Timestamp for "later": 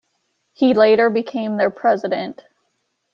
0.73-1.11